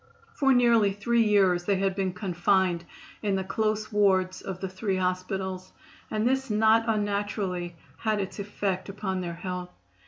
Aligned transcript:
For 0.33 0.51
nearly 0.51 0.93
three 0.93 1.21
years 1.21 1.65
they 1.65 1.75
had 1.75 1.93
been 1.95 2.13
confined 2.13 2.85
in 3.21 3.35
the 3.35 3.43
close 3.43 3.91
wards 3.91 4.41
of 4.41 4.59
the 4.59 4.67
three 4.67 4.95
hospitals, 4.97 5.73
and 6.09 6.27
this 6.27 6.49
not 6.49 6.85
unnaturally 6.89 7.75
had 7.97 8.19
its 8.19 8.39
effect 8.39 8.89
upon 8.89 9.21
their 9.21 9.35
health. 9.35 9.69